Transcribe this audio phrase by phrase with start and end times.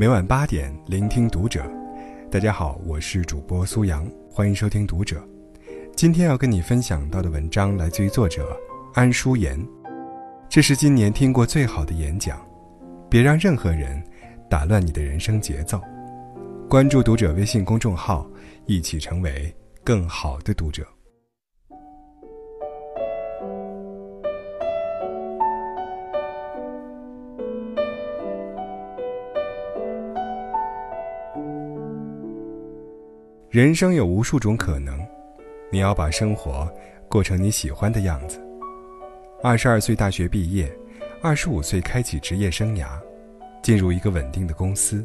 [0.00, 1.68] 每晚八点，聆听读者。
[2.30, 5.20] 大家好，我是主播苏阳，欢迎收听读者。
[5.96, 8.56] 今天要跟你分享到的文章来自于作者
[8.94, 9.58] 安淑妍，
[10.48, 12.40] 这是今年听过最好的演讲。
[13.10, 14.00] 别让任何人
[14.48, 15.80] 打乱你的人生节奏。
[16.70, 18.24] 关注读者微信公众号，
[18.66, 19.52] 一起成为
[19.82, 20.86] 更好的读者。
[33.58, 35.04] 人生有无数种可能，
[35.68, 36.72] 你要把生活
[37.08, 38.40] 过成你喜欢的样子。
[39.42, 40.72] 二十二岁大学毕业，
[41.20, 42.86] 二十五岁开启职业生涯，
[43.60, 45.04] 进入一个稳定的公司，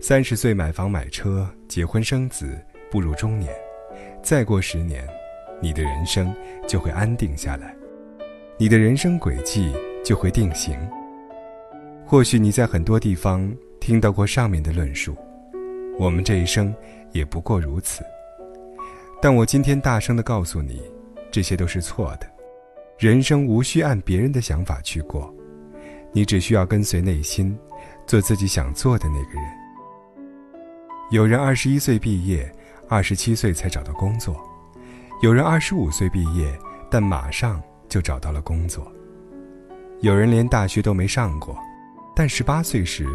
[0.00, 2.58] 三十岁买房买车，结婚生子，
[2.90, 3.52] 步入中年，
[4.22, 5.06] 再过十年，
[5.60, 6.34] 你的人生
[6.66, 7.76] 就会安定下来，
[8.56, 9.70] 你的人生轨迹
[10.02, 10.74] 就会定型。
[12.06, 15.14] 或许你在很多地方听到过上面的论述，
[15.98, 16.74] 我们这一生。
[17.16, 18.04] 也不过如此，
[19.22, 20.82] 但我今天大声的告诉你，
[21.30, 22.30] 这些都是错的。
[22.98, 25.34] 人生无需按别人的想法去过，
[26.12, 27.58] 你只需要跟随内心，
[28.06, 29.44] 做自己想做的那个人。
[31.10, 32.50] 有人二十一岁毕业，
[32.88, 34.34] 二十七岁才找到工作；
[35.22, 36.58] 有人二十五岁毕业，
[36.90, 38.82] 但马上就找到了工作；
[40.00, 41.56] 有人连大学都没上过，
[42.14, 43.06] 但十八岁时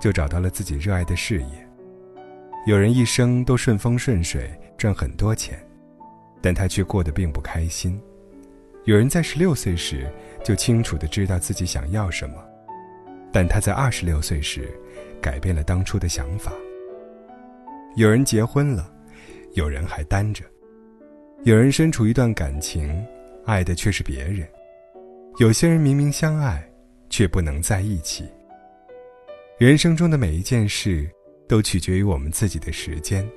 [0.00, 1.69] 就找到了自己热爱的事业。
[2.66, 5.58] 有人一生都顺风顺水，赚很多钱，
[6.42, 7.98] 但他却过得并不开心。
[8.84, 10.12] 有人在十六岁时
[10.44, 12.34] 就清楚的知道自己想要什么，
[13.32, 14.68] 但他在二十六岁时
[15.22, 16.52] 改变了当初的想法。
[17.96, 18.92] 有人结婚了，
[19.54, 20.44] 有人还单着；
[21.44, 23.02] 有人身处一段感情，
[23.46, 24.46] 爱的却是别人；
[25.38, 26.62] 有些人明明相爱，
[27.08, 28.28] 却不能在一起。
[29.56, 31.10] 人生中的每一件事。
[31.50, 33.28] 都取决于我们自己的时间。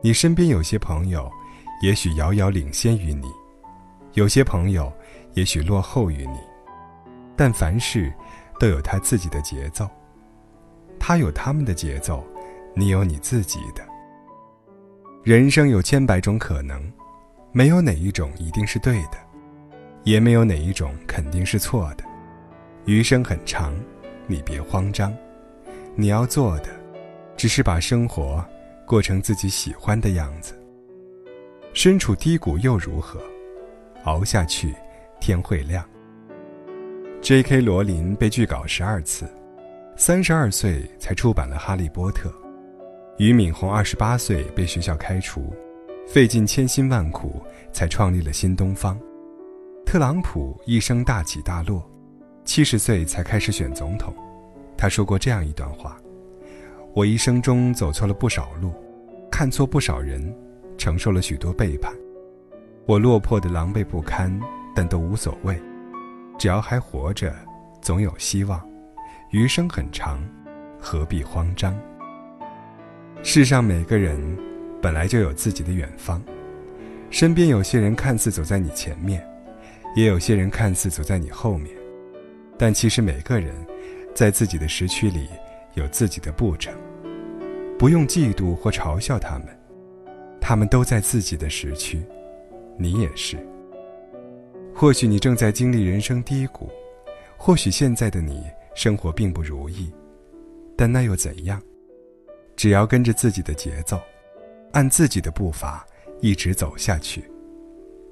[0.00, 1.30] 你身边有些朋友，
[1.80, 3.28] 也许遥遥领先于你；
[4.14, 4.92] 有些朋友，
[5.34, 6.40] 也许落后于你。
[7.36, 8.12] 但凡事
[8.58, 9.88] 都有他自己的节奏。
[10.98, 12.26] 他有他们的节奏，
[12.74, 13.86] 你有你自己的。
[15.22, 16.92] 人生有千百种可能，
[17.52, 19.18] 没有哪一种一定是对的，
[20.02, 22.02] 也没有哪一种肯定是错的。
[22.84, 23.72] 余生很长，
[24.26, 25.16] 你别慌张。
[25.94, 26.77] 你要做的。
[27.38, 28.44] 只是把生活
[28.84, 30.54] 过成自己喜欢的样子。
[31.72, 33.22] 身处低谷又如何？
[34.02, 34.74] 熬下去，
[35.20, 35.88] 天会亮。
[37.22, 37.60] J.K.
[37.60, 39.32] 罗琳被拒稿十二次，
[39.96, 42.28] 三十二岁才出版了《哈利波特》。
[43.18, 45.54] 俞敏洪二十八岁被学校开除，
[46.08, 47.40] 费尽千辛万苦
[47.72, 48.98] 才创立了新东方。
[49.86, 51.88] 特朗普一生大起大落，
[52.44, 54.12] 七十岁才开始选总统。
[54.76, 55.96] 他说过这样一段话。
[56.98, 58.74] 我一生中走错了不少路，
[59.30, 60.34] 看错不少人，
[60.76, 61.94] 承受了许多背叛。
[62.86, 64.36] 我落魄的狼狈不堪，
[64.74, 65.56] 但都无所谓。
[66.40, 67.32] 只要还活着，
[67.80, 68.60] 总有希望。
[69.30, 70.18] 余生很长，
[70.80, 71.72] 何必慌张？
[73.22, 74.20] 世上每个人
[74.82, 76.20] 本来就有自己的远方，
[77.10, 79.24] 身边有些人看似走在你前面，
[79.94, 81.72] 也有些人看似走在你后面，
[82.58, 83.54] 但其实每个人
[84.16, 85.28] 在自己的时区里。
[85.74, 86.74] 有自己的步程，
[87.78, 89.46] 不用嫉妒或嘲笑他们，
[90.40, 92.02] 他们都在自己的时区，
[92.76, 93.38] 你也是。
[94.74, 96.68] 或许你正在经历人生低谷，
[97.36, 98.44] 或许现在的你
[98.74, 99.92] 生活并不如意，
[100.76, 101.62] 但那又怎样？
[102.56, 104.00] 只要跟着自己的节奏，
[104.72, 105.86] 按自己的步伐
[106.20, 107.22] 一直走下去，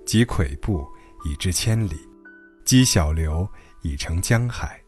[0.05, 0.87] 积跬步
[1.25, 1.97] 以至千里，
[2.65, 3.49] 积小流
[3.83, 4.81] 以成江海。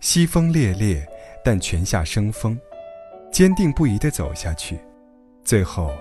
[0.00, 1.06] 西风烈烈。
[1.44, 2.58] 但泉下生风，
[3.36, 4.78] 坚定不移地走下去，
[5.44, 5.92] 最后，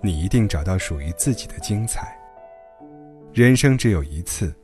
[0.00, 2.16] 你一定找到属于自己的精彩。
[3.32, 4.54] 人生只有一次，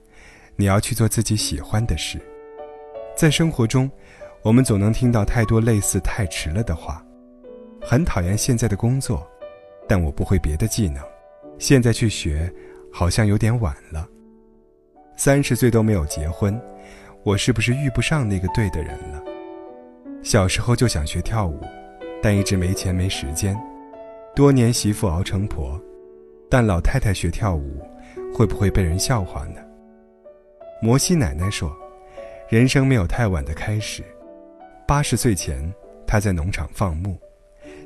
[0.54, 2.20] 你要去做自己喜欢的事。
[3.16, 3.90] 在生活中，
[4.42, 7.04] 我们总能听到太多类似“太迟了”的话，
[7.82, 9.28] 很讨厌现在的工作，
[9.88, 11.02] 但我不会别的技能，
[11.58, 12.48] 现在去学，
[12.92, 14.08] 好像有点晚了。
[15.16, 16.56] 三十岁都没有结婚，
[17.24, 19.20] 我是不是遇不上那个对的人了？
[20.22, 21.60] 小时候就想学跳舞，
[22.26, 23.56] 但一直没钱没时间。
[24.34, 25.80] 多年媳妇熬成婆，
[26.50, 27.80] 但老太太学跳舞，
[28.34, 29.60] 会不会被人笑话呢？
[30.82, 31.72] 摩西奶奶说
[32.50, 34.02] ：“人生没有太晚的开始。”
[34.88, 35.72] 八十岁前，
[36.04, 37.16] 她在农场放牧，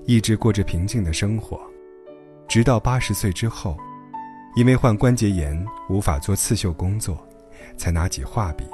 [0.06, 1.60] 一直过着平静的生活，
[2.48, 3.76] 直到八十岁之后，
[4.56, 7.22] 因为患关节炎无法做刺绣工作，
[7.76, 8.64] 才拿起画笔。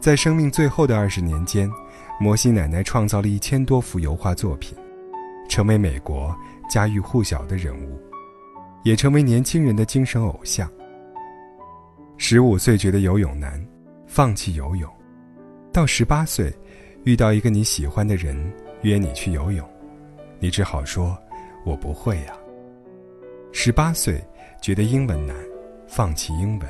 [0.00, 1.70] 在生命最后的二十年间，
[2.18, 4.74] 摩西奶奶创造了一千多幅油画作品，
[5.46, 6.34] 成为美国
[6.70, 8.00] 家喻户晓的人物，
[8.82, 10.70] 也成为年轻人的精神偶像。
[12.16, 13.62] 十五岁觉得游泳难，
[14.06, 14.88] 放弃游泳；
[15.70, 16.50] 到十八岁，
[17.04, 18.34] 遇到一个你喜欢的人
[18.80, 19.68] 约你去游泳，
[20.38, 21.16] 你只好说
[21.62, 22.32] ：“我不会呀。”
[23.52, 24.18] 十八岁
[24.62, 25.36] 觉得英文难，
[25.86, 26.66] 放弃英文；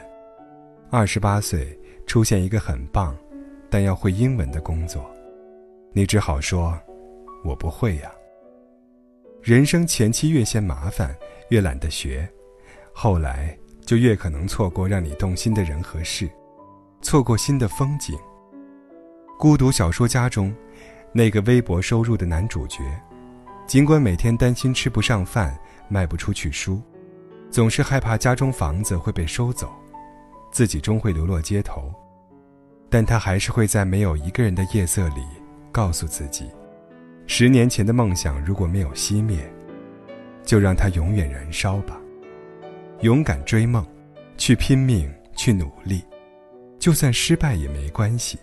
[0.90, 1.78] 二十八岁
[2.10, 3.16] 出现一个很棒，
[3.70, 5.08] 但要会英文的工作，
[5.92, 6.76] 你只好说
[7.46, 8.10] ：“我不会呀。”
[9.40, 11.14] 人生前期越嫌麻烦，
[11.50, 12.28] 越懒得学，
[12.92, 13.56] 后来。
[13.86, 16.28] 就越可能错过让你动心的人和事，
[17.00, 18.16] 错过新的风景。
[19.38, 20.54] 孤独小说家中，
[21.12, 22.82] 那个微薄收入的男主角，
[23.66, 25.56] 尽管每天担心吃不上饭、
[25.88, 26.80] 卖不出去书，
[27.50, 29.72] 总是害怕家中房子会被收走，
[30.50, 31.92] 自己终会流落街头，
[32.88, 35.22] 但他还是会在没有一个人的夜色里，
[35.70, 36.50] 告诉自己：
[37.26, 39.38] 十年前的梦想如果没有熄灭，
[40.42, 42.00] 就让它永远燃烧吧。
[43.00, 43.86] 勇敢追梦，
[44.36, 46.04] 去拼命，去努力，
[46.78, 48.38] 就算失败也没关系。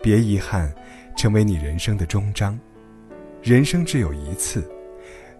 [0.00, 0.72] 别遗憾，
[1.16, 2.58] 成为你人生的终章。
[3.42, 4.68] 人生只有一次，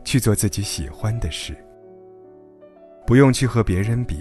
[0.04, 1.56] 去做自己喜欢的事。
[3.06, 4.20] 不用去和别人比，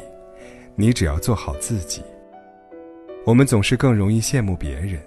[0.75, 2.01] 你只要做好自己。
[3.25, 5.01] 我们总是更容易羡慕别人，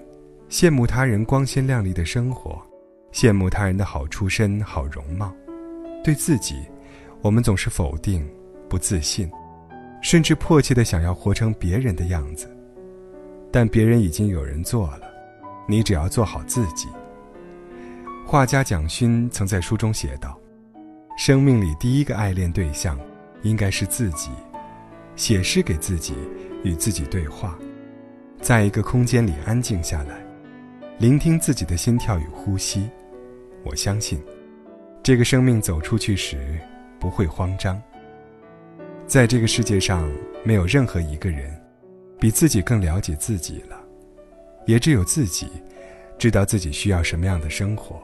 [0.49, 2.61] 羡慕他人光鲜亮丽的生活，
[3.12, 5.32] 羡慕他人的好出身、好容貌。
[6.03, 6.56] 对自己，
[7.20, 8.29] 我们总是否定。
[8.70, 9.31] 不自信，
[10.03, 12.55] 甚至迫切的想要活成别人的样子，
[13.50, 15.11] 但别人已经有人做了，
[15.67, 16.87] 你只要做好自己。
[18.26, 20.38] 画家蒋勋曾在书中写道
[21.17, 23.00] ：“生命里第一个爱恋对象，
[23.41, 24.29] 应该是自己。
[25.19, 26.15] 写诗给自己，
[26.62, 27.59] 与自己对话，
[28.41, 30.25] 在一个空间里安静下来，
[31.00, 32.88] 聆听自己的心跳与呼吸。
[33.65, 34.23] 我相信，
[35.03, 36.56] 这个生命走出去时，
[37.00, 37.82] 不会慌张。”
[39.09, 40.09] 在这个世界上，
[40.44, 41.53] 没有任何一个人
[42.20, 43.76] 比自己更了解自己了，
[44.67, 45.49] 也只有自己
[46.17, 48.00] 知道自己需要什么样的生活，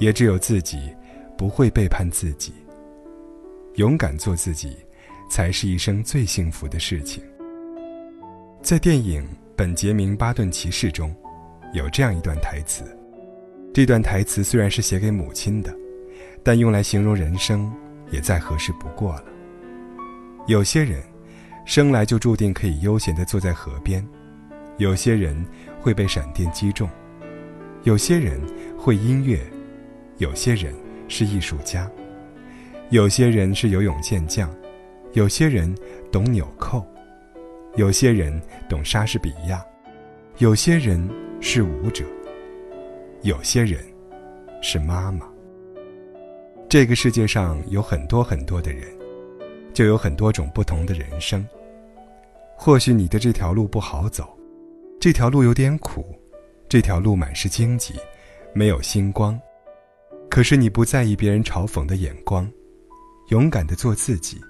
[0.00, 0.92] 也只有自己
[1.38, 2.52] 不会背叛自己。
[3.76, 4.76] 勇敢做自己，
[5.28, 7.22] 才是一生最幸福的事情。
[8.62, 9.22] 在电影
[9.56, 11.14] 《本杰明·巴顿骑士》中，
[11.72, 12.84] 有这样一段台词，
[13.72, 15.74] 这段台词虽然是写给母亲的，
[16.42, 17.72] 但用来形容人生
[18.10, 19.24] 也再合适不过了。
[20.46, 21.02] 有些人，
[21.64, 24.02] 生来就注定可以悠闲地坐在河边；
[24.78, 25.44] 有些人
[25.80, 26.88] 会被闪电击中；
[27.82, 28.40] 有些人
[28.78, 29.38] 会音乐；
[30.18, 30.72] 有些人
[31.08, 31.88] 是艺术家；
[32.90, 34.48] 有些人是游泳健将；
[35.16, 35.74] 有些人
[36.12, 36.84] 懂纽扣；
[37.76, 39.60] 有些人懂莎士比亚；
[40.36, 41.08] 有些人
[41.40, 42.04] 是舞者；
[43.22, 43.82] 有些人
[44.60, 45.26] 是妈妈。
[46.68, 48.94] 这个世界上有很多很多的人。
[49.72, 51.46] 就有很多种不同的人生。
[52.56, 54.34] 或许你的这条路不好走，
[54.98, 56.18] 这条路有点苦，
[56.66, 57.92] 这条路满是荆棘，
[58.54, 59.38] 没有星光。
[60.30, 62.50] 可是你不在意别人嘲讽的眼光，
[63.28, 64.40] 勇敢的做自己，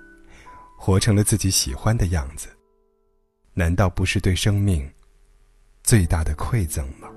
[0.76, 2.48] 活成了自己喜欢的样子。
[3.54, 4.88] 难道不是对生命
[5.82, 7.08] 最大的馈赠吗？